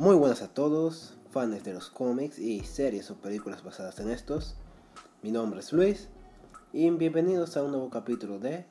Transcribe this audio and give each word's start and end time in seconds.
Muy 0.00 0.16
buenas 0.16 0.40
a 0.40 0.48
todos, 0.48 1.12
fans 1.30 1.62
de 1.62 1.74
los 1.74 1.90
cómics 1.90 2.38
y 2.38 2.60
series 2.60 3.10
o 3.10 3.16
películas 3.16 3.62
basadas 3.62 4.00
en 4.00 4.08
estos. 4.08 4.56
Mi 5.22 5.30
nombre 5.30 5.60
es 5.60 5.74
Luis 5.74 6.08
y 6.72 6.88
bienvenidos 6.88 7.58
a 7.58 7.62
un 7.62 7.72
nuevo 7.72 7.90
capítulo 7.90 8.38
de 8.38 8.64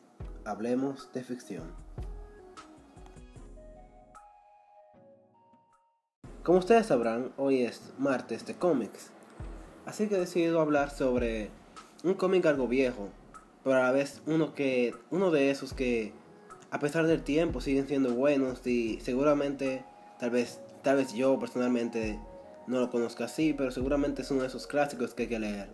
Hablemos 0.43 1.13
de 1.13 1.23
Ficción. 1.23 1.65
Como 6.41 6.57
ustedes 6.57 6.87
sabrán, 6.87 7.31
hoy 7.37 7.61
es 7.61 7.93
martes 7.99 8.47
de 8.47 8.55
cómics, 8.55 9.11
así 9.85 10.07
que 10.07 10.15
he 10.15 10.19
decidido 10.19 10.59
hablar 10.59 10.89
sobre 10.89 11.51
un 12.03 12.15
cómic 12.15 12.47
algo 12.47 12.67
viejo, 12.67 13.09
pero 13.63 13.75
a 13.75 13.83
la 13.83 13.91
vez 13.91 14.23
uno 14.25 14.55
que 14.55 14.95
uno 15.11 15.29
de 15.29 15.51
esos 15.51 15.75
que 15.75 16.11
a 16.71 16.79
pesar 16.79 17.05
del 17.05 17.21
tiempo 17.21 17.61
siguen 17.61 17.87
siendo 17.87 18.15
buenos 18.15 18.65
y 18.65 18.99
seguramente 19.01 19.85
tal 20.19 20.31
vez 20.31 20.59
tal 20.83 20.97
vez 20.97 21.13
yo 21.13 21.37
personalmente 21.39 22.19
no 22.67 22.79
lo 22.79 22.89
conozca 22.89 23.25
así, 23.25 23.53
pero 23.53 23.71
seguramente 23.71 24.21
es 24.21 24.31
uno 24.31 24.41
de 24.41 24.47
esos 24.47 24.67
clásicos 24.67 25.13
que 25.13 25.23
hay 25.23 25.29
que 25.29 25.39
leer. 25.39 25.69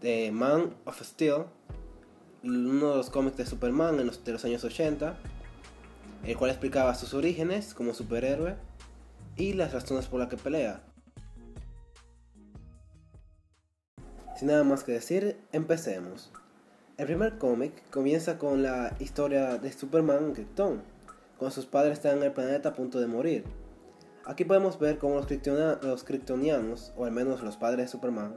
The 0.00 0.30
Man 0.30 0.74
of 0.84 1.00
Steel, 1.02 1.44
uno 2.42 2.90
de 2.90 2.96
los 2.96 3.10
cómics 3.10 3.38
de 3.38 3.46
Superman 3.46 3.96
de 3.96 4.32
los 4.32 4.44
años 4.44 4.64
80, 4.64 5.16
el 6.24 6.36
cual 6.36 6.50
explicaba 6.50 6.94
sus 6.94 7.14
orígenes 7.14 7.74
como 7.74 7.94
superhéroe 7.94 8.56
y 9.36 9.54
las 9.54 9.72
razones 9.72 10.06
por 10.06 10.20
las 10.20 10.28
que 10.28 10.36
pelea. 10.36 10.82
Sin 14.36 14.48
nada 14.48 14.64
más 14.64 14.84
que 14.84 14.92
decir, 14.92 15.38
empecemos. 15.52 16.30
El 16.96 17.06
primer 17.06 17.38
cómic 17.38 17.72
comienza 17.90 18.38
con 18.38 18.62
la 18.62 18.94
historia 19.00 19.58
de 19.58 19.72
Superman 19.72 20.26
en 20.26 20.32
Krypton, 20.34 20.82
cuando 21.38 21.54
sus 21.54 21.66
padres 21.66 21.94
están 21.94 22.18
en 22.18 22.24
el 22.24 22.32
planeta 22.32 22.70
a 22.70 22.74
punto 22.74 23.00
de 23.00 23.06
morir. 23.06 23.44
Aquí 24.26 24.44
podemos 24.44 24.78
ver 24.78 24.98
cómo 24.98 25.16
los, 25.16 25.26
los 25.82 26.04
kryptonianos, 26.04 26.92
o 26.96 27.04
al 27.04 27.12
menos 27.12 27.42
los 27.42 27.56
padres 27.56 27.86
de 27.86 27.88
Superman, 27.88 28.36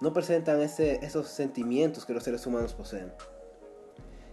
no 0.00 0.12
presentan 0.12 0.60
ese, 0.60 1.04
esos 1.04 1.28
sentimientos 1.28 2.06
que 2.06 2.14
los 2.14 2.24
seres 2.24 2.46
humanos 2.46 2.74
poseen. 2.74 3.12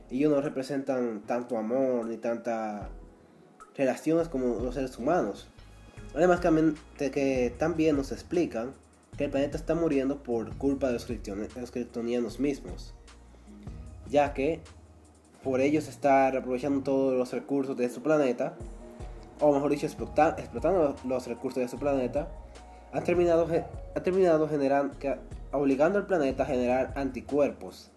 Ellos 0.09 0.31
no 0.31 0.41
representan 0.41 1.21
tanto 1.25 1.57
amor 1.57 2.05
ni 2.05 2.17
tantas 2.17 2.87
relaciones 3.75 4.29
como 4.29 4.59
los 4.61 4.75
seres 4.75 4.97
humanos. 4.97 5.49
Además 6.15 6.39
que, 6.39 7.53
también 7.59 7.97
nos 7.97 8.11
explican 8.11 8.73
que 9.17 9.25
el 9.25 9.31
planeta 9.31 9.57
está 9.57 9.75
muriendo 9.75 10.23
por 10.23 10.57
culpa 10.57 10.87
de 10.87 10.93
los, 10.93 11.07
los 11.55 11.71
kryptonianos 11.71 12.39
mismos 12.39 12.93
ya 14.09 14.33
que 14.33 14.61
por 15.43 15.61
ellos 15.61 15.87
estar 15.87 16.35
aprovechando 16.35 16.81
todos 16.81 17.17
los 17.17 17.31
recursos 17.31 17.77
de 17.77 17.89
su 17.89 18.01
planeta, 18.01 18.55
o 19.39 19.53
mejor 19.53 19.71
dicho, 19.71 19.85
explotando 19.85 20.95
los 21.05 21.27
recursos 21.27 21.61
de 21.61 21.67
su 21.67 21.77
planeta, 21.77 22.27
han 22.91 23.03
terminado, 23.03 23.47
ha 23.95 23.99
terminado 24.01 24.47
generando, 24.47 24.95
obligando 25.51 25.99
al 25.99 26.07
planeta 26.07 26.43
a 26.43 26.45
generar 26.45 26.93
anticuerpos, 26.95 27.91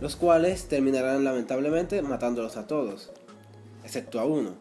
los 0.00 0.16
cuales 0.16 0.68
terminarán 0.68 1.24
lamentablemente 1.24 2.00
matándolos 2.02 2.56
a 2.56 2.66
todos, 2.66 3.12
excepto 3.84 4.20
a 4.20 4.24
uno. 4.24 4.52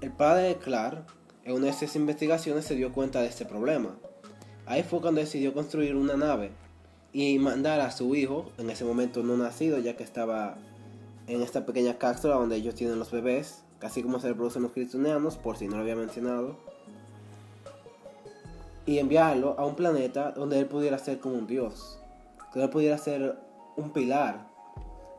El 0.00 0.12
padre 0.12 0.48
de 0.48 0.56
Clark, 0.56 1.04
en 1.44 1.54
una 1.54 1.66
de 1.66 1.70
estas 1.70 1.96
investigaciones, 1.96 2.64
se 2.64 2.76
dio 2.76 2.92
cuenta 2.92 3.20
de 3.20 3.28
este 3.28 3.44
problema. 3.44 3.96
Ahí 4.66 4.82
fue 4.82 5.00
cuando 5.00 5.20
decidió 5.20 5.52
construir 5.52 5.96
una 5.96 6.16
nave 6.16 6.52
y 7.12 7.38
mandar 7.38 7.80
a 7.80 7.90
su 7.90 8.14
hijo, 8.14 8.52
en 8.58 8.70
ese 8.70 8.84
momento 8.84 9.22
no 9.22 9.36
nacido, 9.36 9.78
ya 9.78 9.96
que 9.96 10.04
estaba 10.04 10.56
en 11.26 11.42
esta 11.42 11.66
pequeña 11.66 11.98
cápsula 11.98 12.34
donde 12.34 12.56
ellos 12.56 12.74
tienen 12.74 12.98
los 12.98 13.10
bebés, 13.10 13.64
casi 13.78 14.02
como 14.02 14.20
se 14.20 14.28
reproducen 14.28 14.62
los 14.62 14.72
cristianos, 14.72 15.36
por 15.36 15.56
si 15.56 15.68
no 15.68 15.76
lo 15.76 15.82
había 15.82 15.96
mencionado, 15.96 16.56
y 18.86 18.98
enviarlo 18.98 19.54
a 19.58 19.66
un 19.66 19.74
planeta 19.74 20.32
donde 20.32 20.58
él 20.58 20.66
pudiera 20.66 20.98
ser 20.98 21.20
como 21.20 21.36
un 21.36 21.46
dios, 21.46 22.00
que 22.52 22.62
él 22.62 22.70
pudiera 22.70 22.96
ser 22.98 23.38
un 23.76 23.92
pilar 23.92 24.48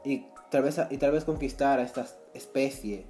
y 0.03 0.25
tal 0.49 0.63
vez, 0.63 0.79
y 0.89 0.97
tal 0.97 1.11
vez 1.11 1.23
conquistar 1.23 1.79
a 1.79 1.83
esta 1.83 2.07
especie, 2.33 3.05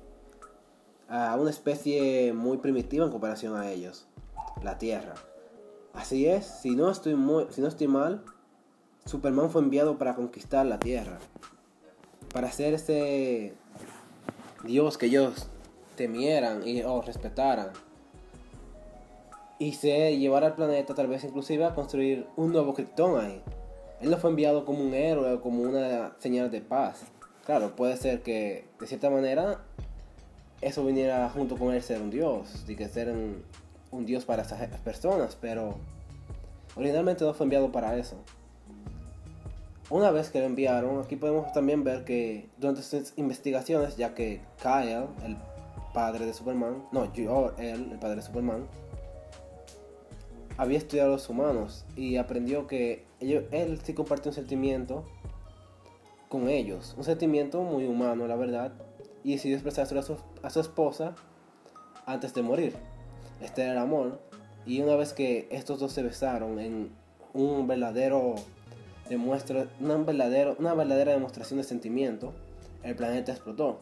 a 1.07 1.35
una 1.39 1.49
especie 1.49 2.33
muy 2.33 2.57
primitiva 2.57 3.05
en 3.05 3.11
comparación 3.11 3.55
a 3.55 3.71
ellos, 3.71 4.07
la 4.61 4.77
Tierra. 4.77 5.15
Así 5.93 6.27
es, 6.27 6.45
si 6.45 6.71
no 6.75 6.91
estoy, 6.91 7.15
muy, 7.15 7.47
si 7.49 7.61
no 7.61 7.67
estoy 7.67 7.87
mal, 7.87 8.23
Superman 9.05 9.49
fue 9.49 9.61
enviado 9.61 9.97
para 9.97 10.15
conquistar 10.15 10.65
la 10.65 10.77
Tierra. 10.77 11.17
Para 12.33 12.49
ese 12.49 13.55
Dios 14.63 14.97
que 14.97 15.07
ellos 15.07 15.47
temieran 15.95 16.67
y 16.67 16.81
o 16.83 17.01
respetaran. 17.01 17.69
Y 19.57 19.73
se 19.73 20.17
llevar 20.17 20.43
al 20.43 20.55
planeta 20.55 20.95
tal 20.95 21.07
vez 21.07 21.23
inclusive 21.23 21.65
a 21.65 21.75
construir 21.75 22.27
un 22.37 22.53
nuevo 22.53 22.73
Krypton 22.73 23.19
ahí. 23.19 23.41
Él 24.01 24.09
no 24.09 24.17
fue 24.17 24.29
enviado 24.29 24.65
como 24.65 24.81
un 24.81 24.93
héroe 24.93 25.33
o 25.33 25.41
como 25.41 25.63
una 25.63 26.13
señal 26.19 26.49
de 26.49 26.61
paz. 26.61 27.03
Claro, 27.45 27.75
puede 27.75 27.97
ser 27.97 28.21
que 28.21 28.65
de 28.79 28.87
cierta 28.87 29.09
manera 29.09 29.59
eso 30.61 30.85
viniera 30.85 31.29
junto 31.29 31.57
con 31.57 31.73
él 31.73 31.81
ser 31.81 32.01
un 32.01 32.09
dios, 32.09 32.65
y 32.67 32.75
que 32.75 32.87
ser 32.87 33.09
un, 33.09 33.43
un 33.91 34.05
dios 34.05 34.25
para 34.25 34.43
esas 34.43 34.67
personas, 34.81 35.37
pero 35.39 35.75
originalmente 36.75 37.23
no 37.23 37.33
fue 37.33 37.45
enviado 37.45 37.71
para 37.71 37.97
eso. 37.97 38.17
Una 39.89 40.11
vez 40.11 40.29
que 40.29 40.39
lo 40.39 40.45
enviaron, 40.45 40.99
aquí 40.99 41.15
podemos 41.15 41.51
también 41.51 41.83
ver 41.83 42.05
que 42.05 42.47
durante 42.57 42.83
sus 42.83 43.13
investigaciones, 43.17 43.97
ya 43.97 44.13
que 44.13 44.41
Kyle, 44.61 45.07
el 45.25 45.35
padre 45.93 46.27
de 46.27 46.33
Superman, 46.33 46.83
no, 46.91 47.11
yo, 47.11 47.53
él, 47.57 47.89
el 47.91 47.97
padre 47.97 48.17
de 48.17 48.21
Superman, 48.21 48.67
había 50.57 50.77
estudiado 50.77 51.09
a 51.09 51.13
los 51.13 51.27
humanos 51.27 51.85
y 51.95 52.17
aprendió 52.17 52.67
que 52.67 53.05
él 53.19 53.79
sí 53.83 53.93
compartió 53.95 54.29
un 54.29 54.35
sentimiento 54.35 55.05
con 56.27 56.49
ellos, 56.49 56.93
un 56.95 57.03
sentimiento 57.03 57.63
muy 57.63 57.87
humano, 57.87 58.27
la 58.27 58.35
verdad, 58.35 58.73
y 59.23 59.33
decidió 59.33 59.55
expresárselo 59.57 60.01
a 60.01 60.03
su, 60.03 60.17
a 60.43 60.51
su 60.51 60.59
esposa 60.59 61.15
antes 62.05 62.35
de 62.35 62.43
morir. 62.43 62.75
Este 63.41 63.63
era 63.63 63.71
el 63.71 63.77
amor, 63.79 64.19
y 64.67 64.81
una 64.81 64.95
vez 64.95 65.13
que 65.13 65.47
estos 65.49 65.79
dos 65.79 65.93
se 65.93 66.03
besaron 66.03 66.59
en 66.59 66.91
un 67.33 67.65
verdadero 67.65 68.35
demuestra 69.09 69.67
una, 69.79 69.97
verdadero, 69.97 70.55
una 70.59 70.73
verdadera 70.73 71.11
demostración 71.11 71.57
de 71.57 71.63
sentimiento, 71.63 72.33
el 72.83 72.95
planeta 72.95 73.31
explotó. 73.31 73.79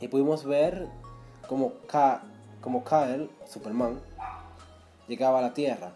Y 0.00 0.08
pudimos 0.08 0.44
ver 0.44 0.86
como, 1.48 1.72
Ka, 1.88 2.22
como 2.60 2.84
Kyle, 2.84 3.30
Superman, 3.46 3.98
llegaba 5.08 5.38
a 5.38 5.42
la 5.42 5.54
Tierra. 5.54 5.92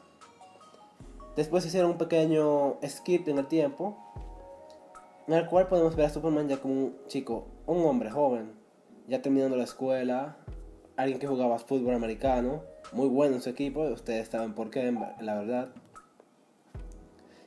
Después 1.37 1.65
hicieron 1.65 1.93
un 1.93 1.99
pequeño 1.99 2.79
skip 2.87 3.29
en 3.29 3.39
el 3.39 3.47
tiempo, 3.47 3.97
en 5.27 5.35
el 5.35 5.47
cual 5.47 5.69
podemos 5.69 5.95
ver 5.95 6.07
a 6.07 6.11
Superman 6.11 6.49
ya 6.49 6.57
como 6.57 6.75
un 6.75 6.97
chico, 7.07 7.47
un 7.67 7.85
hombre 7.85 8.11
joven, 8.11 8.53
ya 9.07 9.23
terminando 9.23 9.57
la 9.57 9.65
escuela, 9.65 10.37
alguien 10.97 11.19
que 11.19 11.27
jugaba 11.27 11.59
fútbol 11.59 11.95
americano, 11.95 12.63
muy 12.93 13.09
bueno 13.09 13.37
en 13.37 13.43
su 13.43 13.51
equipo, 13.51 13.83
ustedes 13.83 14.29
saben 14.29 14.55
por 14.55 14.71
qué, 14.71 14.93
la 15.21 15.35
verdad. 15.35 15.69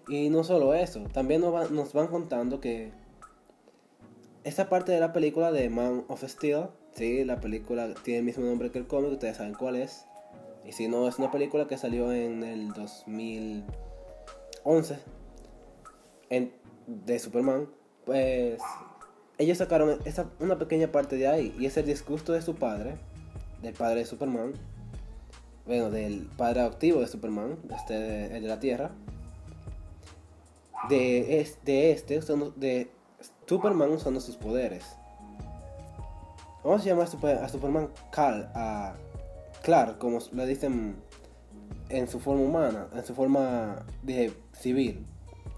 Y 0.08 0.30
no 0.30 0.44
solo 0.44 0.74
eso, 0.74 1.02
también 1.14 1.42
nos, 1.42 1.94
van 1.94 2.08
contando 2.08 2.60
que 2.60 2.92
esta 4.44 4.68
parte 4.68 4.92
de 4.92 5.00
la 5.00 5.14
película 5.14 5.54
de 5.54 5.70
Man 5.70 6.04
of 6.10 6.24
Steel, 6.24 6.68
sí, 6.94 7.24
la 7.24 7.40
película 7.40 7.94
tiene 8.04 8.20
el 8.20 8.26
mismo 8.26 8.44
nombre 8.46 8.70
que 8.70 8.80
el 8.80 8.88
cómic, 8.88 9.14
ustedes 9.14 9.38
saben 9.38 9.54
cuál 9.54 9.78
es. 9.78 10.06
Y 10.66 10.74
si 10.74 10.90
no, 10.90 11.08
es 11.08 11.20
una 11.20 11.32
película 11.32 11.68
que 11.68 11.78
salió 11.78 12.12
en 12.12 12.44
el 12.44 12.74
2011 12.74 15.00
de 16.88 17.20
Superman. 17.20 17.70
Pues 18.06 18.60
ellos 19.38 19.58
sacaron 19.58 20.00
esa, 20.04 20.30
una 20.40 20.58
pequeña 20.58 20.92
parte 20.92 21.16
de 21.16 21.28
ahí. 21.28 21.56
Y 21.58 21.66
es 21.66 21.78
el 21.78 21.86
disgusto 21.86 22.34
de 22.34 22.42
su 22.42 22.56
padre, 22.56 22.96
del 23.62 23.74
padre 23.74 24.00
de 24.00 24.06
Superman. 24.06 24.52
Bueno, 25.66 25.90
del 25.90 26.28
padre 26.38 26.60
adoptivo 26.60 27.00
de 27.00 27.08
Superman, 27.08 27.58
este, 27.74 28.36
el 28.36 28.44
de 28.44 28.50
la 28.50 28.60
Tierra 28.60 28.92
de, 30.90 31.40
este, 31.40 32.22
de 32.56 32.92
Superman 33.48 33.92
usando 33.92 34.20
sus 34.20 34.36
poderes. 34.36 34.86
Vamos 36.64 36.82
a 36.82 36.86
llamar 36.86 37.08
a 37.42 37.50
Superman 37.50 37.90
Cal, 38.12 38.50
a 38.56 38.96
Clark, 39.64 39.98
como 39.98 40.20
le 40.32 40.46
dicen 40.46 40.96
en 41.90 42.08
su 42.08 42.20
forma 42.20 42.42
humana, 42.42 42.88
en 42.94 43.06
su 43.06 43.14
forma 43.14 43.86
de 44.02 44.34
civil. 44.54 45.06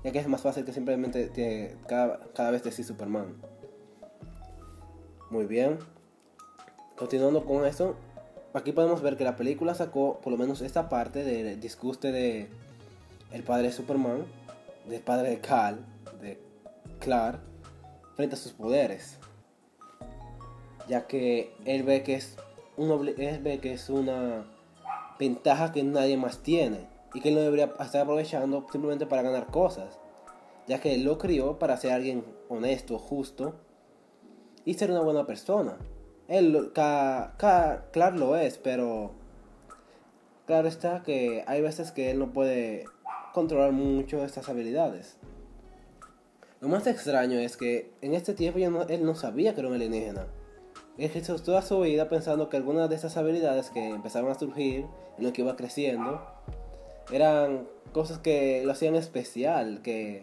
Ya 0.04 0.12
que 0.12 0.20
es 0.20 0.28
más 0.28 0.42
fácil 0.42 0.66
que 0.66 0.74
simplemente 0.74 1.78
cada, 1.88 2.20
cada 2.34 2.52
vez 2.52 2.64
decir 2.64 2.86
Superman. 2.86 3.36
Muy 5.30 5.46
bien. 5.46 5.78
Continuando 6.96 7.46
con 7.46 7.66
eso, 7.66 7.96
aquí 8.54 8.72
podemos 8.72 9.02
ver 9.02 9.18
que 9.18 9.24
la 9.24 9.36
película 9.36 9.76
sacó 9.76 10.20
por 10.22 10.32
lo 10.32 10.38
menos 10.38 10.62
esta 10.62 10.90
parte 10.90 11.24
del 11.24 11.60
disguste 11.60 12.12
de 12.12 12.48
el 13.32 13.44
padre 13.44 13.68
de 13.68 13.74
Superman 13.74 14.26
del 14.88 15.02
padre 15.02 15.30
de 15.30 15.40
Cal, 15.40 15.86
de 16.22 16.40
Clark, 17.00 17.40
frente 18.16 18.36
a 18.36 18.38
sus 18.38 18.54
poderes. 18.54 19.18
Ya 20.88 21.08
que 21.08 21.54
él 21.66 21.84
ve 21.84 22.04
que 22.04 22.16
es 22.16 22.38
un 22.78 23.08
él 23.18 23.40
ve 23.42 23.60
que 23.60 23.74
es 23.74 23.90
una 23.90 24.46
ventaja 25.18 25.72
que 25.72 25.84
nadie 25.84 26.18
más 26.18 26.40
tiene 26.40 26.88
y 27.14 27.22
que 27.22 27.30
él 27.30 27.36
no 27.36 27.42
debería 27.42 27.74
estar 27.80 28.02
aprovechando 28.02 28.66
simplemente 28.72 29.06
para 29.06 29.22
ganar 29.22 29.48
cosas, 29.48 29.98
ya 30.68 30.80
que 30.80 30.94
él 30.94 31.04
lo 31.04 31.18
crió 31.18 31.58
para 31.58 31.78
ser 31.78 31.94
alguien 31.94 32.26
honesto, 32.50 33.00
justo 33.00 33.56
y 34.66 34.74
ser 34.74 34.92
una 34.92 35.02
buena 35.02 35.26
persona. 35.26 35.78
Él, 36.28 36.72
claro 36.74 38.18
lo 38.18 38.36
es, 38.36 38.58
pero 38.58 39.12
claro 40.46 40.68
está 40.68 41.04
que 41.04 41.44
hay 41.48 41.62
veces 41.62 41.92
que 41.92 42.12
él 42.12 42.20
no 42.20 42.34
puede 42.34 42.86
controlar 43.36 43.74
mucho 43.74 44.24
estas 44.24 44.48
habilidades. 44.48 45.18
Lo 46.62 46.70
más 46.70 46.88
extraño 46.88 47.38
es 47.38 47.58
que 47.58 47.92
en 48.02 48.16
este 48.16 48.34
tiempo 48.34 48.60
él 48.88 49.06
no 49.06 49.14
sabía 49.14 49.54
que 49.54 49.60
era 49.60 49.68
un 49.68 49.76
alienígena. 49.76 50.26
Él 50.98 51.12
hizo 51.14 51.36
toda 51.40 51.62
su 51.62 51.82
vida 51.82 52.08
pensando 52.08 52.48
que 52.48 52.56
algunas 52.56 52.90
de 52.90 52.96
esas 52.96 53.18
habilidades 53.18 53.70
que 53.70 53.90
empezaron 53.90 54.32
a 54.32 54.40
surgir 54.40 54.86
en 55.18 55.24
lo 55.26 55.34
que 55.34 55.42
iba 55.42 55.58
creciendo 55.58 56.26
eran 57.12 57.68
cosas 57.92 58.20
que 58.20 58.64
lo 58.66 58.72
hacían 58.72 58.96
especial, 58.96 59.82
que 59.84 60.22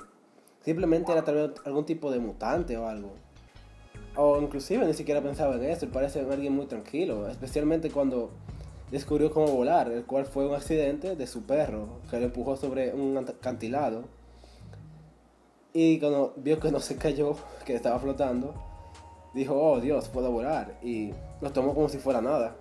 simplemente 0.62 1.12
era 1.12 1.23
tal 1.23 1.35
vez 1.35 1.50
algún 1.67 1.85
tipo 1.85 2.11
de 2.11 2.19
mutante 2.19 2.79
o 2.79 2.88
algo. 2.88 3.12
O 4.17 4.41
inclusive 4.41 4.87
ni 4.87 4.94
siquiera 4.94 5.20
pensaba 5.20 5.56
en 5.56 5.64
eso, 5.64 5.85
él 5.85 5.93
parece 5.93 6.20
alguien 6.20 6.55
muy 6.55 6.64
tranquilo, 6.64 7.29
especialmente 7.29 7.91
cuando 7.91 8.31
descubrió 8.93 9.33
cómo 9.33 9.47
volar, 9.47 9.91
el 9.91 10.05
cual 10.05 10.27
fue 10.27 10.47
un 10.47 10.55
accidente 10.55 11.17
de 11.17 11.27
su 11.27 11.44
perro, 11.44 12.00
que 12.11 12.21
lo 12.21 12.27
empujó 12.27 12.56
sobre 12.56 12.93
un 12.93 13.17
acantilado. 13.17 14.05
Y 15.73 15.99
cuando 15.99 16.35
vio 16.37 16.61
que 16.61 16.71
no 16.71 16.79
se 16.79 16.97
cayó, 16.97 17.35
que 17.65 17.75
estaba 17.75 17.99
flotando, 17.99 18.55
dijo, 19.35 19.55
oh 19.59 19.81
Dios, 19.81 20.11
puedo 20.11 20.31
volar. 20.31 20.79
Y 20.83 21.12
lo 21.41 21.50
tomó 21.53 21.75
como 21.75 21.89
si 21.89 21.97
fuera 21.97 22.21
nada. 22.21 22.55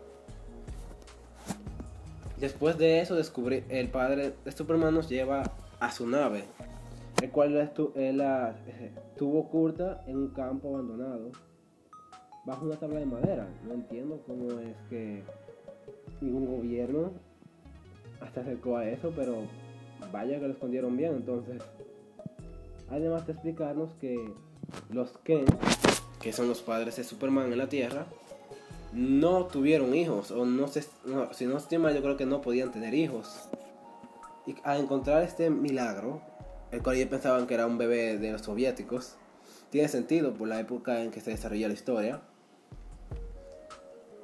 Después 2.40 2.78
de 2.78 3.02
eso, 3.02 3.16
descubrí, 3.16 3.66
el 3.68 3.90
padre 3.90 4.34
de 4.44 4.52
Superman 4.54 4.96
nos 4.96 5.10
lleva 5.10 5.44
a 5.82 5.92
su 5.92 6.08
nave, 6.08 6.46
el 7.22 7.30
cual 7.30 7.72
él 7.96 8.18
la 8.18 8.56
estuvo 9.12 9.42
oculta 9.42 10.02
en 10.08 10.16
un 10.16 10.30
campo 10.30 10.70
abandonado, 10.70 11.32
bajo 12.46 12.66
una 12.66 12.78
tabla 12.78 13.02
de 13.02 13.06
madera. 13.06 13.48
No 13.68 13.74
entiendo 13.74 14.24
cómo 14.26 14.60
es 14.60 14.76
que 14.90 15.24
ningún 16.22 16.46
gobierno 16.46 17.12
hasta 18.22 18.42
acercó 18.42 18.78
a 18.78 18.88
eso, 18.88 19.12
pero 19.16 19.44
vaya 20.12 20.40
que 20.40 20.48
lo 20.48 20.54
escondieron 20.54 20.96
bien. 20.96 21.16
Entonces, 21.16 21.62
además 22.90 23.26
de 23.26 23.34
explicarnos 23.34 23.94
que 23.96 24.34
los 24.92 25.18
Ken, 25.20 25.46
que 26.22 26.32
son 26.32 26.48
los 26.48 26.62
padres 26.62 26.96
de 26.96 27.04
Superman 27.04 27.52
en 27.52 27.58
la 27.58 27.68
Tierra, 27.68 28.06
no 28.94 29.46
tuvieron 29.46 29.96
hijos, 29.96 30.32
o 30.32 30.46
no 30.46 30.68
sé, 30.68 30.84
si 31.32 31.46
no 31.46 31.58
estoy 31.58 31.78
mal, 31.78 31.96
yo 31.96 32.02
creo 32.02 32.18
que 32.18 32.26
no 32.26 32.42
podían 32.42 32.72
tener 32.72 32.94
hijos. 32.94 33.50
Y 34.46 34.56
al 34.64 34.82
encontrar 34.82 35.24
este 35.24 35.50
milagro, 35.50 36.22
el 36.72 36.82
cual 36.82 36.98
ellos 36.98 37.10
pensaban 37.10 37.48
que 37.48 37.54
era 37.54 37.66
un 37.66 37.78
bebé 37.78 38.18
de 38.18 38.32
los 38.32 38.42
soviéticos, 38.42 39.16
tiene 39.70 39.88
sentido 39.88 40.34
por 40.34 40.48
la 40.48 40.60
época 40.60 41.02
en 41.02 41.12
que 41.12 41.22
se 41.22 41.32
desarrolló 41.32 41.68
la 41.68 41.74
historia. 41.74 42.22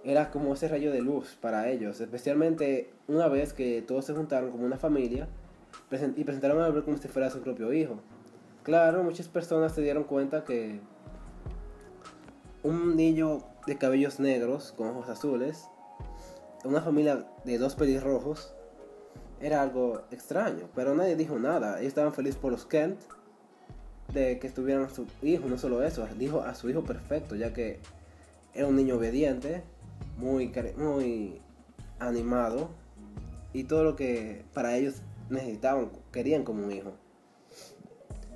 Era 0.08 0.32
como 0.32 0.54
ese 0.54 0.70
rayo 0.70 0.94
de 0.94 1.02
luz 1.02 1.38
para 1.42 1.70
ellos, 1.70 2.00
especialmente 2.00 2.94
una 3.10 3.28
vez 3.28 3.52
que 3.52 3.82
todos 3.82 4.06
se 4.06 4.14
juntaron 4.14 4.52
como 4.52 4.66
una 4.66 4.78
familia 4.78 5.28
y 6.16 6.24
presentaron 6.24 6.62
al 6.62 6.72
bebé 6.72 6.86
como 6.86 6.96
si 6.96 7.10
fuera 7.10 7.30
su 7.30 7.42
propio 7.42 7.74
hijo. 7.74 8.00
Claro, 8.64 9.04
muchas 9.04 9.28
personas 9.28 9.76
se 9.76 9.82
dieron 9.82 10.06
cuenta 10.06 10.46
que 10.46 10.80
un 12.64 12.96
niño 12.96 13.40
de 13.66 13.78
cabellos 13.78 14.22
negros 14.22 14.74
con 14.78 14.88
ojos 14.88 15.10
azules, 15.10 15.68
una 16.64 16.80
familia 16.80 17.26
de 17.44 17.58
dos 17.58 17.76
pelirrojos, 17.76 18.54
era 19.42 19.62
algo 19.62 20.04
extraño, 20.12 20.70
pero 20.74 20.96
nadie 20.96 21.18
dijo 21.18 21.38
nada. 21.38 21.80
Ellos 21.80 21.90
estaban 21.90 22.14
felices 22.14 22.40
por 22.40 22.54
los 22.54 22.66
Kent 22.66 22.98
de 24.14 24.40
que 24.40 24.48
estuvieran 24.48 24.86
a 24.86 24.90
su 24.90 25.06
hijo, 25.22 25.50
no 25.50 25.58
solo 25.58 25.84
eso, 25.84 26.08
dijo 26.18 26.44
a 26.44 26.56
su 26.56 26.70
hijo 26.70 26.86
perfecto, 26.86 27.36
ya 27.36 27.52
que 27.52 27.82
era 28.54 28.68
un 28.68 28.78
niño 28.78 28.96
obediente, 28.96 29.64
muy, 30.18 30.52
muy 30.78 31.42
animado 32.00 32.70
y 33.54 33.64
todo 33.64 33.84
lo 33.84 33.96
que 33.96 34.46
para 34.54 34.76
ellos 34.76 35.02
necesitaban, 35.30 35.90
querían 36.12 36.44
como 36.44 36.64
un 36.64 36.72
hijo. 36.72 36.94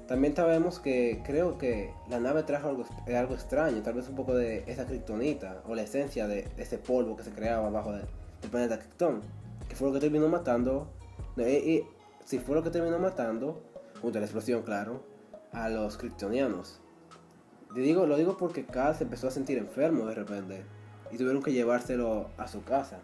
También 0.08 0.36
sabemos 0.36 0.80
que 0.80 1.22
creo 1.26 1.58
que 1.58 1.94
la 2.10 2.20
nave 2.20 2.44
trajo 2.44 2.68
algo, 2.68 2.86
algo 3.16 3.34
extraño, 3.34 3.82
tal 3.82 3.94
vez 3.94 4.10
un 4.10 4.16
poco 4.16 4.36
de 4.36 4.64
esa 4.68 4.86
kriptonita 4.86 5.64
o 5.68 5.76
la 5.76 5.84
esencia 5.84 6.28
de 6.28 6.50
ese 6.58 6.78
polvo 6.78 7.16
que 7.16 7.24
se 7.24 7.32
creaba 7.32 7.68
abajo 7.68 7.94
del 7.94 8.06
planeta 8.50 8.78
Krypton, 8.78 9.22
que 9.70 9.76
fue 9.76 9.88
lo 9.88 9.94
que 9.94 10.02
terminó 10.02 10.28
matando, 10.28 10.92
y, 11.38 11.84
si 12.26 12.40
fue 12.40 12.56
lo 12.56 12.64
que 12.64 12.72
terminó 12.72 13.00
matando, 13.00 13.62
junto 14.02 14.18
a 14.18 14.22
la 14.22 14.26
explosión, 14.26 14.64
claro, 14.64 15.02
a 15.54 15.70
los 15.70 15.98
kryptonianos. 15.98 16.82
digo, 17.74 18.06
lo 18.06 18.18
digo 18.18 18.36
porque 18.36 18.66
Cal 18.66 18.96
se 18.96 19.06
empezó 19.06 19.30
a 19.30 19.32
sentir 19.32 19.58
enfermo 19.58 20.06
de 20.08 20.16
repente 20.16 20.64
y 21.12 21.18
tuvieron 21.18 21.44
que 21.44 21.52
llevárselo 21.52 22.28
a 22.38 22.48
su 22.48 22.64
casa. 22.64 23.00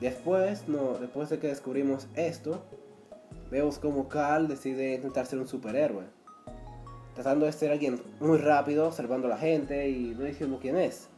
Después, 0.00 0.64
después 1.00 1.30
de 1.30 1.38
que 1.38 1.48
descubrimos 1.48 2.06
esto, 2.16 2.62
vemos 3.50 3.78
como 3.78 4.08
Cal 4.08 4.48
decide 4.48 4.94
intentar 4.94 5.26
ser 5.26 5.38
un 5.38 5.48
superhéroe. 5.48 6.04
Tratando 7.14 7.46
de 7.46 7.52
ser 7.52 7.72
alguien 7.72 8.02
muy 8.20 8.36
rápido, 8.36 8.92
salvando 8.92 9.26
a 9.26 9.30
la 9.30 9.38
gente 9.38 9.88
y 9.88 10.14
no 10.14 10.24
diciendo 10.24 10.58
quién 10.60 10.76
es. 10.76 11.08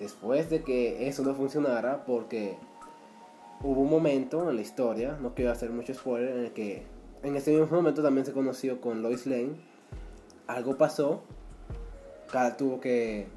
Después 0.00 0.50
de 0.50 0.64
que 0.64 1.06
eso 1.06 1.22
no 1.22 1.34
funcionara, 1.34 2.04
porque 2.04 2.56
hubo 3.62 3.82
un 3.82 3.90
momento 3.90 4.50
en 4.50 4.56
la 4.56 4.62
historia, 4.62 5.16
no 5.20 5.34
quiero 5.34 5.52
hacer 5.52 5.70
mucho 5.70 5.94
spoiler, 5.94 6.36
en 6.36 6.44
el 6.46 6.52
que 6.52 6.82
en 7.22 7.36
ese 7.36 7.52
mismo 7.52 7.76
momento 7.76 8.02
también 8.02 8.26
se 8.26 8.32
conoció 8.32 8.80
con 8.80 9.02
Lois 9.02 9.26
Lane. 9.26 9.54
Algo 10.48 10.76
pasó, 10.76 11.22
Cal 12.32 12.56
tuvo 12.56 12.80
que 12.80 13.28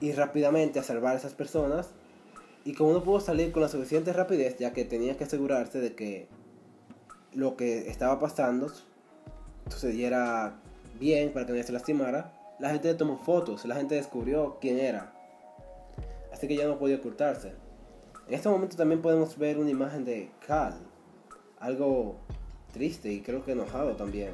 ir 0.00 0.16
rápidamente 0.16 0.78
a 0.78 0.82
salvar 0.82 1.14
a 1.14 1.18
esas 1.18 1.34
personas 1.34 1.90
y 2.64 2.74
como 2.74 2.92
no 2.92 3.02
pudo 3.02 3.20
salir 3.20 3.52
con 3.52 3.62
la 3.62 3.68
suficiente 3.68 4.12
rapidez, 4.12 4.58
ya 4.58 4.72
que 4.72 4.84
tenía 4.84 5.16
que 5.16 5.24
asegurarse 5.24 5.80
de 5.80 5.94
que 5.94 6.28
lo 7.32 7.56
que 7.56 7.88
estaba 7.88 8.18
pasando 8.18 8.70
sucediera 9.68 10.60
bien 10.98 11.32
para 11.32 11.46
que 11.46 11.52
nadie 11.52 11.64
se 11.64 11.72
lastimara, 11.72 12.32
la 12.58 12.70
gente 12.70 12.88
le 12.88 12.94
tomó 12.94 13.16
fotos, 13.18 13.64
la 13.64 13.76
gente 13.76 13.94
descubrió 13.94 14.58
quién 14.60 14.78
era. 14.78 15.14
Así 16.32 16.46
que 16.46 16.56
ya 16.56 16.66
no 16.66 16.78
podía 16.78 16.96
ocultarse. 16.96 17.52
En 18.28 18.34
este 18.34 18.48
momento 18.48 18.76
también 18.76 19.02
podemos 19.02 19.36
ver 19.38 19.58
una 19.58 19.70
imagen 19.70 20.04
de 20.04 20.30
Cal, 20.46 20.74
algo 21.58 22.16
triste 22.72 23.12
y 23.12 23.20
creo 23.22 23.44
que 23.44 23.52
enojado 23.52 23.96
también. 23.96 24.30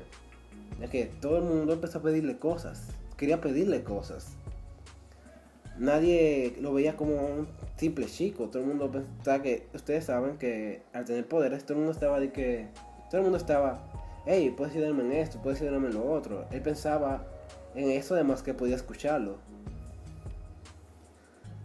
Ya 0.80 0.88
que 0.88 1.06
todo 1.06 1.38
el 1.38 1.44
mundo 1.44 1.73
empezó 1.73 1.99
a 1.99 2.02
pedirle 2.02 2.38
cosas, 2.38 2.88
quería 3.16 3.40
pedirle 3.40 3.82
cosas. 3.82 4.36
Nadie 5.78 6.56
lo 6.61 6.73
veía 6.73 6.97
como 6.97 7.14
un 7.16 7.49
simple 7.76 8.06
chico, 8.06 8.49
todo 8.49 8.62
el 8.62 8.68
mundo 8.68 8.90
pensaba 8.90 9.42
que, 9.42 9.66
ustedes 9.75 10.06
saben 10.06 10.38
que 10.38 10.83
al 10.95 11.04
tener 11.04 11.26
poderes, 11.28 11.64
todo 11.64 11.75
el 11.75 11.78
mundo 11.80 11.92
estaba 11.92 12.18
de 12.18 12.33
que 12.33 12.68
todo 13.11 13.18
el 13.18 13.23
mundo 13.25 13.37
estaba, 13.37 13.78
hey, 14.25 14.54
puedes 14.56 14.75
ayudarme 14.75 15.04
en 15.04 15.12
esto, 15.12 15.38
puedes 15.42 15.61
ayudarme 15.61 15.88
en 15.88 15.95
lo 15.95 16.11
otro. 16.11 16.47
Él 16.50 16.62
pensaba 16.62 17.26
en 17.75 17.90
eso 17.90 18.14
además 18.14 18.42
que 18.42 18.54
podía 18.54 18.75
escucharlo. 18.75 19.37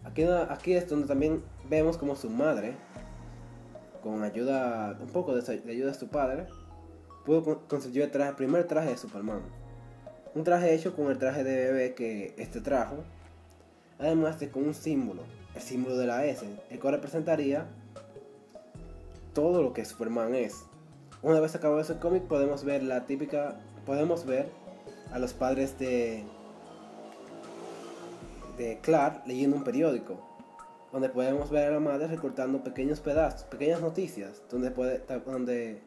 Aquí, 0.04 0.24
aquí 0.24 0.74
es 0.74 0.88
donde 0.88 1.06
también 1.06 1.42
vemos 1.70 1.96
como 1.96 2.14
su 2.14 2.28
madre, 2.28 2.74
con 4.02 4.22
ayuda, 4.24 4.98
un 5.00 5.08
poco 5.08 5.34
de, 5.34 5.62
ayuda 5.70 5.92
de 5.92 5.98
su 5.98 6.08
padre, 6.08 6.46
pudo 7.24 7.66
conseguir 7.66 8.02
el, 8.02 8.10
traje, 8.10 8.30
el 8.30 8.36
primer 8.36 8.66
traje 8.66 8.90
de 8.90 8.96
Superman. 8.98 9.40
Un 10.34 10.44
traje 10.44 10.74
hecho 10.74 10.94
con 10.94 11.10
el 11.10 11.18
traje 11.18 11.44
de 11.44 11.56
bebé 11.56 11.94
que 11.94 12.34
este 12.36 12.60
trajo, 12.60 13.04
además 13.98 14.40
de 14.40 14.50
con 14.50 14.64
un 14.64 14.74
símbolo, 14.74 15.22
el 15.54 15.62
símbolo 15.62 15.96
de 15.96 16.06
la 16.06 16.24
S, 16.26 16.46
el 16.70 16.80
cual 16.80 16.94
representaría 16.94 17.66
todo 19.34 19.62
lo 19.62 19.72
que 19.72 19.84
Superman 19.84 20.34
es. 20.34 20.64
Una 21.22 21.40
vez 21.40 21.54
acabado 21.54 21.80
ese 21.80 21.98
cómic 21.98 22.24
podemos 22.24 22.64
ver 22.64 22.82
la 22.82 23.06
típica, 23.06 23.56
podemos 23.86 24.26
ver 24.26 24.48
a 25.12 25.18
los 25.18 25.32
padres 25.32 25.78
de 25.78 26.24
de 28.56 28.78
Clark 28.80 29.26
leyendo 29.26 29.56
un 29.56 29.64
periódico, 29.64 30.20
donde 30.92 31.08
podemos 31.08 31.50
ver 31.50 31.68
a 31.68 31.70
la 31.72 31.80
madre 31.80 32.06
recortando 32.06 32.62
pequeños 32.62 33.00
pedazos, 33.00 33.44
pequeñas 33.44 33.80
noticias, 33.80 34.42
donde 34.50 34.70
puede, 34.70 35.02
donde 35.26 35.80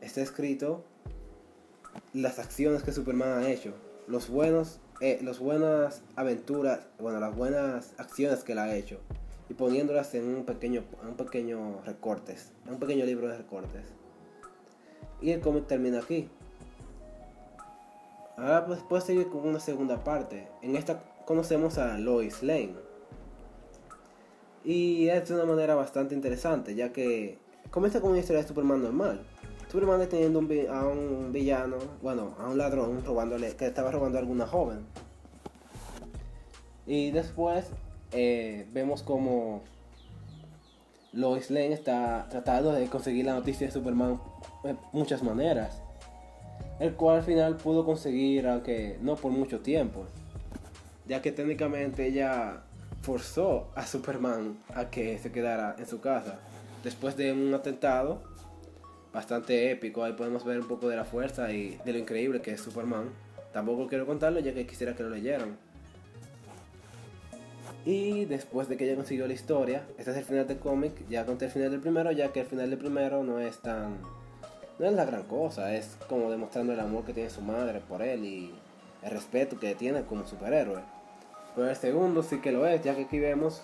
está 0.00 0.20
escrito 0.20 0.84
las 2.12 2.38
acciones 2.38 2.82
que 2.82 2.92
Superman 2.92 3.42
ha 3.42 3.48
hecho, 3.48 3.72
los 4.06 4.28
buenos, 4.28 4.80
eh, 5.00 5.20
las 5.22 5.38
buenas 5.38 6.02
aventuras, 6.16 6.80
bueno, 6.98 7.20
las 7.20 7.36
buenas 7.36 7.94
acciones 7.98 8.42
que 8.42 8.52
él 8.52 8.58
ha 8.58 8.74
hecho, 8.74 8.98
y 9.48 9.54
poniéndolas 9.54 10.14
en 10.14 10.24
un 10.26 10.44
pequeño, 10.44 10.82
en 11.02 11.08
un 11.08 11.14
pequeño 11.14 11.82
recortes, 11.84 12.52
en 12.66 12.74
un 12.74 12.80
pequeño 12.80 13.04
libro 13.04 13.28
de 13.28 13.38
recortes. 13.38 13.82
Y 15.20 15.30
el 15.30 15.40
cómic 15.40 15.66
termina 15.66 16.00
aquí. 16.00 16.28
Ahora 18.36 18.66
pues 18.66 18.80
puedo 18.88 19.02
seguir 19.02 19.28
con 19.28 19.46
una 19.46 19.58
segunda 19.58 20.04
parte. 20.04 20.48
En 20.62 20.76
esta 20.76 21.02
conocemos 21.24 21.78
a 21.78 21.98
Lois 21.98 22.42
Lane. 22.42 22.74
Y 24.64 25.08
es 25.08 25.28
de 25.28 25.34
una 25.34 25.44
manera 25.44 25.74
bastante 25.74 26.14
interesante, 26.14 26.74
ya 26.74 26.92
que 26.92 27.38
comienza 27.70 28.00
con 28.00 28.10
una 28.10 28.20
historia 28.20 28.42
de 28.42 28.48
Superman 28.48 28.82
normal. 28.82 29.20
Superman 29.70 30.00
deteniendo 30.00 30.40
a 30.72 30.88
un 30.88 31.30
villano, 31.30 31.76
bueno, 32.02 32.34
a 32.38 32.48
un 32.48 32.56
ladrón 32.56 33.04
robándole, 33.04 33.54
que 33.54 33.66
estaba 33.66 33.90
robando 33.90 34.16
a 34.16 34.20
alguna 34.22 34.46
joven. 34.46 34.86
Y 36.86 37.10
después 37.10 37.66
eh, 38.12 38.66
vemos 38.72 39.02
como 39.02 39.62
Lois 41.12 41.50
Lane 41.50 41.74
está 41.74 42.26
tratando 42.30 42.72
de 42.72 42.86
conseguir 42.86 43.26
la 43.26 43.34
noticia 43.34 43.66
de 43.66 43.72
Superman 43.72 44.18
de 44.64 44.74
muchas 44.92 45.22
maneras. 45.22 45.82
El 46.80 46.94
cual 46.94 47.18
al 47.18 47.22
final 47.24 47.56
pudo 47.56 47.84
conseguir, 47.84 48.46
aunque 48.48 48.98
no 49.02 49.16
por 49.16 49.32
mucho 49.32 49.60
tiempo. 49.60 50.06
Ya 51.06 51.20
que 51.20 51.30
técnicamente 51.30 52.06
ella 52.06 52.62
forzó 53.02 53.68
a 53.74 53.86
Superman 53.86 54.58
a 54.74 54.88
que 54.88 55.18
se 55.18 55.30
quedara 55.30 55.76
en 55.78 55.86
su 55.86 56.00
casa. 56.00 56.38
Después 56.82 57.16
de 57.16 57.32
un 57.32 57.52
atentado 57.52 58.22
bastante 59.12 59.70
épico, 59.70 60.04
ahí 60.04 60.12
podemos 60.12 60.44
ver 60.44 60.60
un 60.60 60.68
poco 60.68 60.88
de 60.88 60.96
la 60.96 61.04
fuerza 61.04 61.52
y 61.52 61.78
de 61.84 61.92
lo 61.92 61.98
increíble 61.98 62.40
que 62.40 62.52
es 62.52 62.60
Superman. 62.60 63.10
Tampoco 63.52 63.86
quiero 63.86 64.06
contarlo 64.06 64.40
ya 64.40 64.52
que 64.52 64.66
quisiera 64.66 64.94
que 64.94 65.02
lo 65.02 65.10
leyeran. 65.10 65.56
Y 67.84 68.26
después 68.26 68.68
de 68.68 68.76
que 68.76 68.84
ella 68.84 68.96
consiguió 68.96 69.26
la 69.26 69.32
historia, 69.32 69.86
este 69.96 70.10
es 70.10 70.16
el 70.18 70.24
final 70.24 70.46
del 70.46 70.58
cómic, 70.58 70.92
ya 71.08 71.24
conté 71.24 71.46
el 71.46 71.50
final 71.50 71.70
del 71.70 71.80
primero, 71.80 72.12
ya 72.12 72.32
que 72.32 72.40
el 72.40 72.46
final 72.46 72.68
del 72.68 72.78
primero 72.78 73.24
no 73.24 73.40
es 73.40 73.58
tan... 73.58 73.96
No 74.78 74.86
es 74.86 74.92
la 74.92 75.04
gran 75.04 75.24
cosa, 75.24 75.74
es 75.74 75.96
como 76.08 76.30
demostrando 76.30 76.72
el 76.72 76.80
amor 76.80 77.04
que 77.04 77.12
tiene 77.12 77.30
su 77.30 77.40
madre 77.40 77.80
por 77.80 78.02
él 78.02 78.24
y 78.24 78.54
el 79.02 79.10
respeto 79.10 79.58
que 79.58 79.74
tiene 79.74 80.02
como 80.02 80.26
superhéroe. 80.26 80.82
Pero 81.56 81.68
el 81.68 81.76
segundo 81.76 82.22
sí 82.22 82.38
que 82.40 82.52
lo 82.52 82.66
es, 82.66 82.82
ya 82.82 82.94
que 82.94 83.02
aquí 83.02 83.18
vemos, 83.18 83.62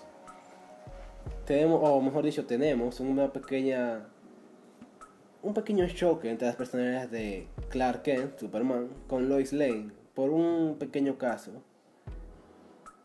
tenemos, 1.45 1.79
o 1.83 2.01
mejor 2.01 2.25
dicho, 2.25 2.45
tenemos 2.45 2.99
una 2.99 3.31
pequeña, 3.31 4.07
un 5.45 5.53
pequeño 5.53 5.87
choque 5.87 6.31
entre 6.31 6.47
las 6.47 6.55
personalidades 6.55 7.11
de 7.11 7.47
Clark 7.69 8.01
Kent, 8.01 8.39
Superman, 8.39 8.89
con 9.07 9.29
Lois 9.29 9.53
Lane, 9.53 9.91
por 10.15 10.31
un 10.31 10.77
pequeño 10.79 11.19
caso 11.19 11.51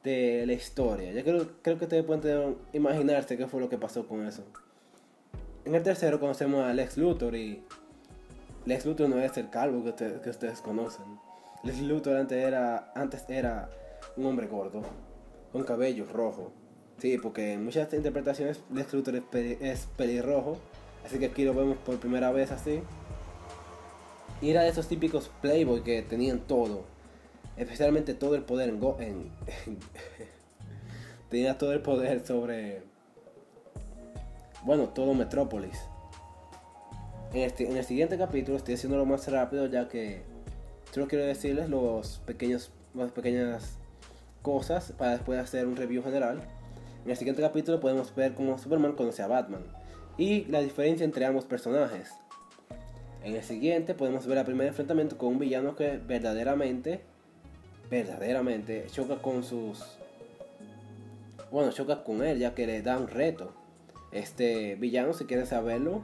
de 0.02 0.44
la 0.46 0.54
historia. 0.54 1.12
Ya 1.12 1.22
creo, 1.22 1.46
que 1.62 1.72
ustedes 1.72 2.02
pueden 2.02 2.56
imaginarse 2.72 3.36
qué 3.36 3.46
fue 3.46 3.60
lo 3.60 3.68
que 3.68 3.76
pasó 3.76 4.08
con 4.08 4.26
eso. 4.26 4.42
En 5.66 5.74
el 5.74 5.82
tercero 5.82 6.18
conocemos 6.18 6.64
a 6.64 6.72
Lex 6.72 6.96
Luthor 6.96 7.36
y 7.36 7.62
Lex 8.64 8.86
Luthor 8.86 9.10
no 9.10 9.20
es 9.20 9.36
el 9.36 9.50
calvo 9.50 9.84
que, 9.84 10.20
que 10.22 10.30
ustedes 10.30 10.62
conocen. 10.62 11.04
Lex 11.62 11.82
Luthor 11.82 12.16
antes 12.16 12.42
era, 12.42 12.90
antes 12.94 13.22
era 13.28 13.68
un 14.16 14.24
hombre 14.24 14.46
gordo, 14.46 14.80
con 15.52 15.62
cabello 15.64 16.06
rojo. 16.10 16.52
Sí, 16.96 17.18
porque 17.18 17.54
en 17.54 17.64
muchas 17.64 17.92
interpretaciones 17.92 18.62
Lex 18.72 18.94
Luthor 18.94 19.22
es, 19.32 19.86
pelirrojo, 19.96 20.58
así 21.04 21.18
que 21.18 21.26
aquí 21.26 21.44
lo 21.44 21.54
vemos 21.54 21.76
por 21.78 21.98
primera 21.98 22.30
vez 22.30 22.50
así. 22.50 22.82
Y 24.40 24.50
era 24.50 24.62
de 24.62 24.68
esos 24.68 24.88
típicos 24.88 25.30
playboy 25.42 25.82
que 25.82 26.02
tenían 26.02 26.40
todo, 26.40 26.84
especialmente 27.56 28.14
todo 28.14 28.34
el 28.34 28.42
poder 28.42 28.70
en, 28.70 28.82
en 28.98 29.30
tenía 31.30 31.58
todo 31.58 31.72
el 31.72 31.80
poder 31.80 32.26
sobre 32.26 32.82
bueno, 34.62 34.88
todo 34.88 35.14
Metrópolis. 35.14 35.78
En, 37.32 37.42
este, 37.42 37.70
en 37.70 37.76
el 37.76 37.84
siguiente 37.84 38.18
capítulo 38.18 38.56
estoy 38.56 38.74
haciéndolo 38.74 39.06
más 39.06 39.30
rápido 39.30 39.66
ya 39.66 39.88
que 39.88 40.22
solo 40.92 41.06
quiero 41.06 41.24
decirles 41.24 41.68
los 41.68 42.18
pequeños, 42.26 42.72
las 42.94 43.12
pequeñas 43.12 43.78
cosas 44.42 44.92
para 44.98 45.12
después 45.12 45.38
hacer 45.38 45.66
un 45.66 45.76
review 45.76 46.02
general. 46.02 46.42
En 47.04 47.10
el 47.10 47.16
siguiente 47.16 47.40
capítulo 47.40 47.80
podemos 47.80 48.14
ver 48.14 48.34
cómo 48.34 48.58
Superman 48.58 48.92
conoce 48.92 49.22
a 49.22 49.28
Batman 49.28 49.62
y 50.20 50.44
la 50.50 50.60
diferencia 50.60 51.02
entre 51.02 51.24
ambos 51.24 51.46
personajes. 51.46 52.12
En 53.24 53.34
el 53.34 53.42
siguiente 53.42 53.94
podemos 53.94 54.26
ver 54.26 54.36
el 54.36 54.44
primer 54.44 54.66
enfrentamiento 54.66 55.16
con 55.16 55.30
un 55.30 55.38
villano 55.38 55.74
que 55.74 55.96
verdaderamente, 55.96 57.00
verdaderamente 57.90 58.86
choca 58.92 59.16
con 59.22 59.42
sus... 59.42 59.82
Bueno, 61.50 61.72
choca 61.72 62.04
con 62.04 62.22
él 62.22 62.38
ya 62.38 62.54
que 62.54 62.66
le 62.66 62.82
da 62.82 62.98
un 62.98 63.08
reto. 63.08 63.54
Este 64.12 64.74
villano, 64.74 65.14
si 65.14 65.24
quieren 65.24 65.46
saberlo, 65.46 66.02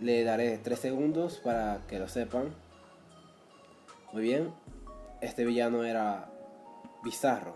le 0.00 0.24
daré 0.24 0.58
3 0.58 0.76
segundos 0.76 1.38
para 1.44 1.80
que 1.88 2.00
lo 2.00 2.08
sepan. 2.08 2.52
Muy 4.12 4.22
bien, 4.24 4.50
este 5.20 5.44
villano 5.44 5.84
era 5.84 6.28
bizarro. 7.04 7.54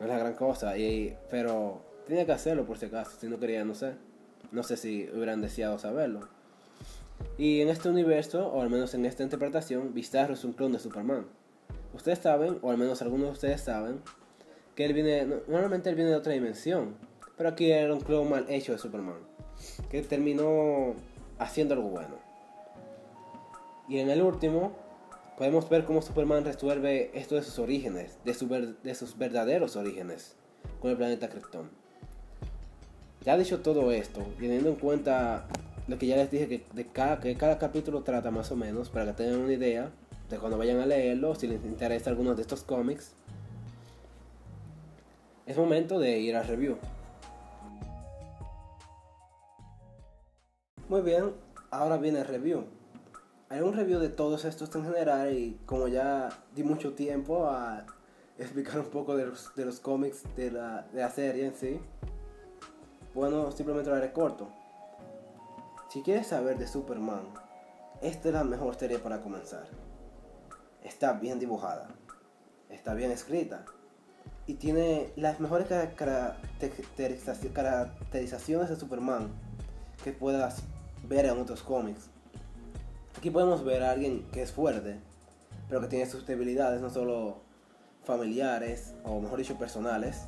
No 0.00 0.06
es 0.06 0.08
la 0.12 0.18
gran 0.18 0.34
cosa, 0.34 0.76
y, 0.76 1.16
pero 1.30 1.84
tenía 2.08 2.26
que 2.26 2.32
hacerlo 2.32 2.66
por 2.66 2.78
si 2.78 2.86
acaso, 2.86 3.12
si 3.16 3.28
no 3.28 3.38
quería, 3.38 3.64
no 3.64 3.76
sé. 3.76 4.09
No 4.52 4.62
sé 4.62 4.76
si 4.76 5.08
hubieran 5.14 5.40
deseado 5.40 5.78
saberlo. 5.78 6.28
Y 7.38 7.60
en 7.60 7.68
este 7.68 7.88
universo, 7.88 8.48
o 8.48 8.62
al 8.62 8.70
menos 8.70 8.94
en 8.94 9.06
esta 9.06 9.22
interpretación, 9.22 9.94
Bizarro 9.94 10.34
es 10.34 10.44
un 10.44 10.52
clon 10.52 10.72
de 10.72 10.78
Superman. 10.78 11.26
Ustedes 11.94 12.18
saben, 12.18 12.58
o 12.62 12.70
al 12.70 12.78
menos 12.78 13.02
algunos 13.02 13.26
de 13.26 13.32
ustedes 13.32 13.60
saben, 13.60 14.00
que 14.74 14.84
él 14.84 14.92
viene, 14.92 15.26
normalmente 15.48 15.90
él 15.90 15.96
viene 15.96 16.10
de 16.10 16.16
otra 16.16 16.32
dimensión, 16.32 16.94
pero 17.36 17.50
aquí 17.50 17.70
era 17.70 17.92
un 17.92 18.00
clon 18.00 18.28
mal 18.28 18.46
hecho 18.48 18.72
de 18.72 18.78
Superman, 18.78 19.18
que 19.90 20.02
terminó 20.02 20.94
haciendo 21.38 21.74
algo 21.74 21.88
bueno. 21.88 22.16
Y 23.88 23.98
en 23.98 24.10
el 24.10 24.22
último, 24.22 24.72
podemos 25.36 25.68
ver 25.68 25.84
cómo 25.84 26.02
Superman 26.02 26.44
resuelve 26.44 27.10
esto 27.14 27.34
de 27.34 27.42
sus 27.42 27.58
orígenes, 27.58 28.18
de, 28.24 28.74
de 28.82 28.94
sus 28.94 29.18
verdaderos 29.18 29.76
orígenes, 29.76 30.36
con 30.80 30.90
el 30.90 30.96
planeta 30.96 31.28
Krypton. 31.28 31.79
Ya 33.24 33.36
dicho 33.36 33.60
todo 33.60 33.92
esto, 33.92 34.26
teniendo 34.38 34.70
en 34.70 34.76
cuenta 34.76 35.46
lo 35.88 35.98
que 35.98 36.06
ya 36.06 36.16
les 36.16 36.30
dije 36.30 36.48
que, 36.48 36.64
de 36.72 36.86
cada, 36.86 37.20
que 37.20 37.34
cada 37.36 37.58
capítulo 37.58 38.02
trata 38.02 38.30
más 38.30 38.50
o 38.50 38.56
menos, 38.56 38.88
para 38.88 39.06
que 39.06 39.12
tengan 39.12 39.40
una 39.40 39.52
idea 39.52 39.90
de 40.28 40.38
cuando 40.38 40.56
vayan 40.56 40.80
a 40.80 40.86
leerlo, 40.86 41.34
si 41.34 41.46
les 41.46 41.64
interesa 41.64 42.10
alguno 42.10 42.34
de 42.34 42.42
estos 42.42 42.62
cómics, 42.62 43.12
es 45.46 45.56
momento 45.56 45.98
de 45.98 46.18
ir 46.18 46.36
al 46.36 46.46
review. 46.46 46.78
Muy 50.88 51.02
bien, 51.02 51.32
ahora 51.70 51.96
viene 51.98 52.20
el 52.20 52.26
review 52.26 52.64
haré 53.50 53.64
un 53.64 53.72
review 53.74 53.98
de 53.98 54.08
todos 54.08 54.44
estos 54.44 54.74
en 54.76 54.84
general 54.84 55.36
y 55.36 55.58
como 55.66 55.88
ya 55.88 56.28
di 56.54 56.62
mucho 56.62 56.94
tiempo 56.94 57.46
a 57.46 57.84
explicar 58.38 58.78
un 58.78 58.86
poco 58.86 59.16
de 59.16 59.26
los, 59.26 59.54
de 59.56 59.68
cómics 59.82 60.22
de 60.36 60.52
la, 60.52 60.86
de 60.92 61.00
la 61.00 61.10
serie 61.10 61.46
en 61.46 61.54
sí, 61.54 61.80
bueno, 63.14 63.50
simplemente 63.52 63.90
lo 63.90 63.96
haré 63.96 64.12
corto. 64.12 64.48
Si 65.88 66.02
quieres 66.02 66.28
saber 66.28 66.58
de 66.58 66.66
Superman, 66.66 67.28
esta 68.00 68.28
es 68.28 68.34
la 68.34 68.44
mejor 68.44 68.76
serie 68.76 68.98
para 68.98 69.20
comenzar. 69.20 69.66
Está 70.82 71.12
bien 71.14 71.38
dibujada, 71.38 71.88
está 72.68 72.94
bien 72.94 73.10
escrita 73.10 73.64
y 74.46 74.54
tiene 74.54 75.12
las 75.14 75.38
mejores 75.38 75.68
caracterizaciones 77.48 78.68
de 78.68 78.76
Superman 78.76 79.28
que 80.02 80.12
puedas 80.12 80.62
ver 81.08 81.26
en 81.26 81.38
otros 81.38 81.62
cómics. 81.62 82.08
Aquí 83.16 83.30
podemos 83.30 83.64
ver 83.64 83.84
a 83.84 83.92
alguien 83.92 84.26
que 84.32 84.42
es 84.42 84.50
fuerte, 84.50 84.98
pero 85.68 85.80
que 85.80 85.86
tiene 85.86 86.06
sus 86.06 86.26
debilidades, 86.26 86.80
no 86.80 86.90
solo 86.90 87.42
familiares, 88.02 88.94
o 89.04 89.20
mejor 89.20 89.38
dicho, 89.38 89.56
personales, 89.56 90.22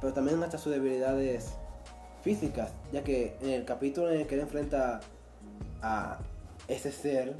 pero 0.00 0.12
también 0.12 0.42
hasta 0.42 0.58
sus 0.58 0.72
debilidades 0.72 1.54
físicas, 2.24 2.72
ya 2.90 3.04
que 3.04 3.36
en 3.42 3.50
el 3.50 3.64
capítulo 3.66 4.10
en 4.10 4.22
el 4.22 4.26
que 4.26 4.36
él 4.36 4.40
enfrenta 4.40 5.00
a 5.82 6.18
ese 6.68 6.90
ser, 6.90 7.36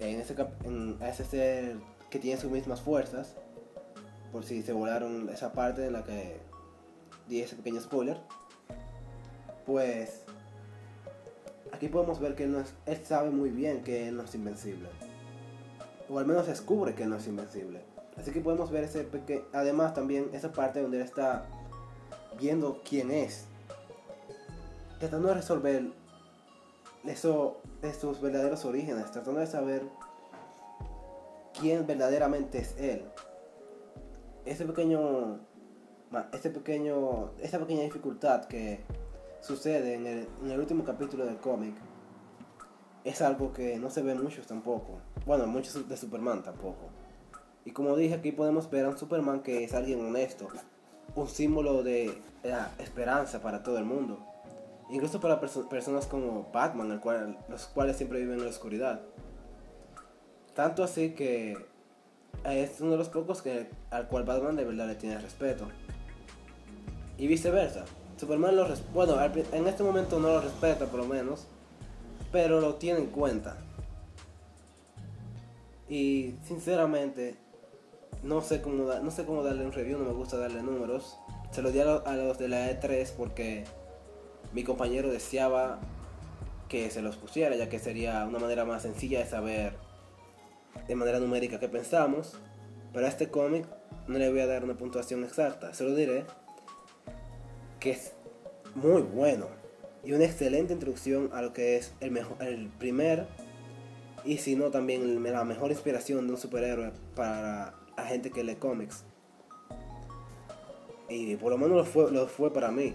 en 0.00 0.18
ese, 0.18 0.34
a 1.00 1.08
ese 1.08 1.24
ser 1.26 1.76
que 2.08 2.18
tiene 2.18 2.40
sus 2.40 2.50
mismas 2.50 2.80
fuerzas, 2.80 3.36
por 4.32 4.44
si 4.44 4.62
se 4.62 4.72
volaron 4.72 5.28
esa 5.28 5.52
parte 5.52 5.86
en 5.86 5.92
la 5.92 6.04
que 6.04 6.40
di 7.28 7.42
ese 7.42 7.54
pequeño 7.56 7.82
spoiler, 7.82 8.16
pues 9.66 10.22
aquí 11.72 11.88
podemos 11.88 12.18
ver 12.18 12.34
que 12.34 12.44
él, 12.44 12.64
sabe 13.04 13.28
muy 13.28 13.50
bien 13.50 13.82
que 13.82 14.08
él 14.08 14.16
no 14.16 14.22
es 14.22 14.34
invencible. 14.34 14.88
O 16.08 16.18
al 16.18 16.24
menos 16.24 16.46
descubre 16.46 16.94
que 16.94 17.02
él 17.02 17.10
no 17.10 17.16
es 17.16 17.26
invencible. 17.26 17.82
Así 18.16 18.30
que 18.30 18.40
podemos 18.40 18.70
ver 18.70 18.84
ese 18.84 19.04
pequeño... 19.04 19.42
Además 19.52 19.92
también 19.92 20.30
esa 20.32 20.50
parte 20.50 20.80
donde 20.80 20.96
él 20.96 21.02
está 21.02 21.44
viendo 22.40 22.80
quién 22.88 23.10
es. 23.10 23.47
Tratando 24.98 25.28
de 25.28 25.34
resolver 25.34 25.92
eso, 27.04 27.60
sus 28.00 28.20
verdaderos 28.20 28.64
orígenes. 28.64 29.10
Tratando 29.10 29.40
de 29.40 29.46
saber 29.46 29.82
quién 31.58 31.86
verdaderamente 31.86 32.58
es 32.58 32.76
él. 32.78 33.04
Ese 34.44 34.64
pequeño... 34.64 35.40
Ese 36.32 36.50
pequeño... 36.50 37.30
Esa 37.40 37.58
pequeña 37.58 37.82
dificultad 37.82 38.46
que 38.46 38.80
sucede 39.40 39.94
en 39.94 40.06
el, 40.50 40.58
último 40.58 40.84
capítulo 40.84 41.24
del 41.24 41.36
cómic 41.36 41.74
es 43.04 43.22
algo 43.22 43.52
que 43.52 43.78
no 43.78 43.90
se 43.90 44.02
ve 44.02 44.14
muchos 44.14 44.46
tampoco. 44.46 44.98
Bueno, 45.24 45.46
muchos 45.46 45.88
de 45.88 45.96
Superman 45.96 46.42
tampoco. 46.42 46.90
Y 47.64 47.70
como 47.70 47.96
dije, 47.96 48.14
aquí 48.14 48.32
podemos 48.32 48.68
ver 48.70 48.84
a 48.84 48.88
un 48.88 48.98
Superman 48.98 49.42
que 49.42 49.64
es 49.64 49.74
alguien 49.74 50.04
honesto, 50.04 50.48
un 51.14 51.28
símbolo 51.28 51.82
de 51.82 52.20
la 52.42 52.72
esperanza 52.78 53.40
para 53.40 53.62
todo 53.62 53.78
el 53.78 53.84
mundo. 53.84 54.27
Incluso 54.90 55.20
para 55.20 55.40
personas 55.40 56.06
como 56.06 56.50
Batman, 56.52 57.00
los 57.48 57.66
cuales 57.66 57.96
siempre 57.96 58.20
viven 58.20 58.38
en 58.38 58.44
la 58.44 58.50
oscuridad. 58.50 59.02
Tanto 60.54 60.82
así 60.82 61.10
que 61.10 61.56
es 62.44 62.80
uno 62.80 62.92
de 62.92 62.98
los 62.98 63.08
pocos 63.08 63.42
que, 63.42 63.68
al 63.90 64.08
cual 64.08 64.24
Batman 64.24 64.56
de 64.56 64.64
verdad 64.64 64.86
le 64.86 64.94
tiene 64.94 65.18
respeto. 65.18 65.68
Y 67.16 67.26
viceversa. 67.26 67.84
Superman 68.16 68.56
lo 68.56 68.66
bueno, 68.92 69.16
en 69.22 69.66
este 69.68 69.82
momento 69.82 70.18
no 70.18 70.28
lo 70.28 70.40
respeta 70.40 70.86
por 70.86 71.00
lo 71.00 71.06
menos, 71.06 71.46
pero 72.32 72.60
lo 72.60 72.74
tiene 72.74 73.00
en 73.00 73.06
cuenta. 73.06 73.56
Y 75.88 76.34
sinceramente, 76.44 77.36
no 78.22 78.40
sé 78.40 78.60
cómo, 78.60 78.92
no 78.92 79.10
sé 79.10 79.24
cómo 79.24 79.42
darle 79.42 79.64
un 79.64 79.72
review, 79.72 79.98
no 79.98 80.04
me 80.04 80.12
gusta 80.12 80.36
darle 80.36 80.62
números. 80.62 81.16
Se 81.50 81.62
lo 81.62 81.70
di 81.70 81.80
a, 81.80 81.84
los 81.84 82.38
de 82.38 82.48
la 82.48 82.70
E3 82.70 83.10
porque 83.16 83.64
mi 84.52 84.64
compañero 84.64 85.10
deseaba 85.10 85.80
que 86.68 86.90
se 86.90 87.02
los 87.02 87.16
pusiera, 87.16 87.56
ya 87.56 87.68
que 87.68 87.78
sería 87.78 88.24
una 88.24 88.38
manera 88.38 88.64
más 88.64 88.82
sencilla 88.82 89.20
de 89.20 89.26
saber 89.26 89.74
de 90.86 90.94
manera 90.94 91.18
numérica 91.18 91.58
qué 91.58 91.68
pensamos. 91.68 92.34
Pero 92.92 93.06
a 93.06 93.08
este 93.08 93.28
cómic 93.28 93.66
no 94.06 94.18
le 94.18 94.30
voy 94.30 94.40
a 94.40 94.46
dar 94.46 94.64
una 94.64 94.76
puntuación 94.76 95.24
exacta, 95.24 95.74
solo 95.74 95.94
diré 95.94 96.24
que 97.80 97.90
es 97.90 98.12
muy 98.74 99.02
bueno 99.02 99.46
y 100.04 100.12
una 100.12 100.24
excelente 100.24 100.72
introducción 100.72 101.30
a 101.32 101.42
lo 101.42 101.52
que 101.52 101.76
es 101.76 101.92
el, 102.00 102.10
mejor, 102.10 102.42
el 102.42 102.68
primer 102.68 103.26
y 104.24 104.38
si 104.38 104.56
no 104.56 104.70
también 104.70 105.22
la 105.22 105.44
mejor 105.44 105.70
inspiración 105.70 106.26
de 106.26 106.32
un 106.32 106.38
superhéroe 106.38 106.92
para 107.14 107.74
la 107.96 108.04
gente 108.04 108.30
que 108.30 108.44
lee 108.44 108.56
cómics. 108.56 109.04
Y 111.08 111.36
por 111.36 111.50
lo 111.50 111.58
menos 111.58 111.76
lo 111.76 111.84
fue, 111.84 112.10
lo 112.10 112.26
fue 112.26 112.52
para 112.52 112.70
mí. 112.70 112.94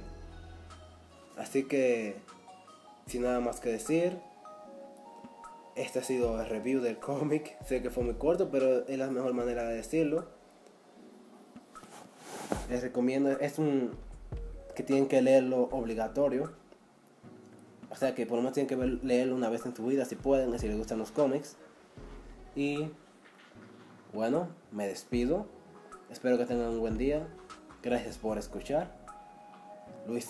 Así 1.37 1.63
que, 1.63 2.15
sin 3.07 3.23
nada 3.23 3.39
más 3.39 3.59
que 3.59 3.69
decir, 3.69 4.17
este 5.75 5.99
ha 5.99 6.03
sido 6.03 6.39
el 6.39 6.47
review 6.47 6.81
del 6.81 6.97
cómic. 6.99 7.57
Sé 7.65 7.81
que 7.81 7.89
fue 7.89 8.03
muy 8.03 8.15
corto, 8.15 8.49
pero 8.49 8.87
es 8.87 8.97
la 8.97 9.07
mejor 9.07 9.33
manera 9.33 9.63
de 9.63 9.75
decirlo. 9.75 10.25
Les 12.69 12.81
recomiendo, 12.81 13.31
es 13.31 13.57
un 13.57 13.91
que 14.75 14.83
tienen 14.83 15.07
que 15.07 15.21
leerlo 15.21 15.69
obligatorio. 15.71 16.51
O 17.89 17.95
sea 17.95 18.15
que 18.15 18.25
por 18.25 18.37
lo 18.37 18.41
menos 18.41 18.53
tienen 18.53 18.67
que 18.67 19.05
leerlo 19.05 19.35
una 19.35 19.49
vez 19.49 19.65
en 19.65 19.75
su 19.75 19.85
vida 19.85 20.05
si 20.05 20.15
pueden, 20.15 20.57
si 20.59 20.67
les 20.67 20.77
gustan 20.77 20.97
los 20.97 21.11
cómics. 21.11 21.57
Y 22.55 22.89
bueno, 24.13 24.49
me 24.71 24.87
despido. 24.87 25.47
Espero 26.09 26.37
que 26.37 26.45
tengan 26.45 26.69
un 26.69 26.79
buen 26.79 26.97
día. 26.97 27.27
Gracias 27.81 28.17
por 28.17 28.37
escuchar. 28.37 28.91
Luis 30.07 30.29